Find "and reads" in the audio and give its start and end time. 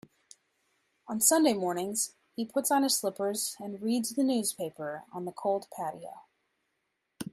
3.59-4.15